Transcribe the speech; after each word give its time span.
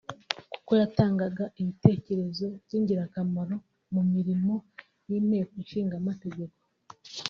kuko 0.53 0.71
yatangaga 0.81 1.45
ibitekerezo 1.61 2.45
by’ingirakamaro 2.63 3.55
mu 3.93 4.01
mirimo 4.13 4.53
y’Inteko 5.09 5.53
Ishinga 5.63 5.95
Amategeko 6.01 6.55